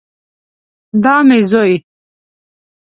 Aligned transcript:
دا 1.03 1.15
مې 1.27 1.39
زوی 1.51 1.75